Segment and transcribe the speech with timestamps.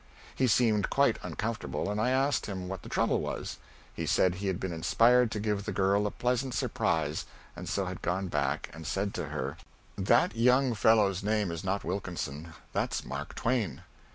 [0.33, 3.59] He seemed quite uncomfortable, and I asked him what the trouble was.
[3.93, 7.85] He said he had been inspired to give the girl a pleasant surprise, and so
[7.85, 9.57] had gone back and said to her
[9.95, 13.83] "That young fellow's name is not Wilkinson that's Mark Twain."